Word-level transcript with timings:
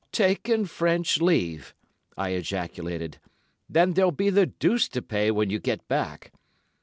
"'Taken 0.11 0.65
French 0.65 1.21
leave!' 1.21 1.75
I 2.17 2.29
ejaculated. 2.29 3.19
'Then 3.69 3.93
there'll 3.93 4.11
be 4.11 4.31
the 4.31 4.47
deuce 4.47 4.87
to 4.89 5.01
pay 5.03 5.29
when 5.29 5.51
you 5.51 5.59
get 5.59 5.87
back. 5.87 6.31